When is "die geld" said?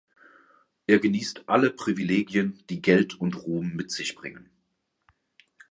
2.71-3.13